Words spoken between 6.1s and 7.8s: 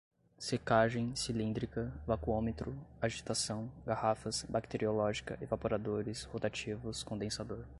rotativos, condensador